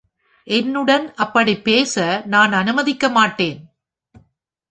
[0.47, 3.59] என்னுடன் அப்படி பேச நான் அனுமதிக்க மாட்டேன்!